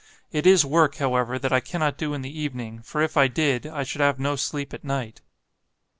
It 0.31 0.47
is 0.47 0.65
work, 0.65 0.95
however, 0.95 1.37
that 1.37 1.53
I 1.53 1.59
cannot 1.59 1.95
do 1.95 2.15
in 2.15 2.23
the 2.23 2.39
evening, 2.39 2.81
for 2.81 3.03
if 3.03 3.17
I 3.17 3.27
did, 3.27 3.67
I 3.67 3.83
should 3.83 4.01
have 4.01 4.19
no 4.19 4.35
sleep 4.35 4.73
at 4.73 4.83
night. 4.83 5.21